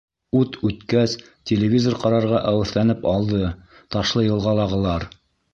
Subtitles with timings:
[0.37, 1.13] Ут үткәс,
[1.51, 3.43] телевизор ҡарарға әүәҫләнеп алды
[3.97, 5.11] ташлыйылғалылар.